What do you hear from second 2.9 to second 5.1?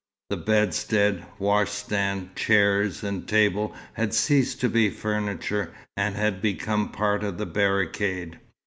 and table had ceased to be